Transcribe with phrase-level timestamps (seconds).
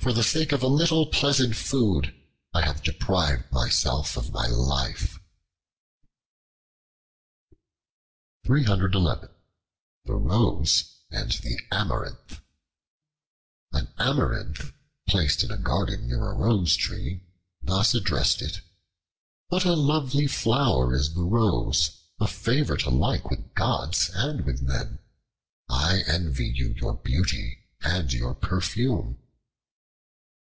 [0.00, 2.14] For the sake of a little pleasant food
[2.54, 5.18] I have deprived myself of my life."
[8.44, 9.28] The
[10.06, 12.40] Rose and the Amaranth
[13.74, 14.72] AN AMARANTH
[15.06, 17.26] planted in a garden near a Rose Tree,
[17.60, 18.62] thus addressed it:
[19.48, 25.00] "What a lovely flower is the Rose, a favorite alike with Gods and with men.
[25.68, 29.18] I envy you your beauty and your perfume."